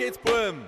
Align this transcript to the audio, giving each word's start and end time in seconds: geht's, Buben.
geht's, 0.00 0.18
Buben. 0.18 0.64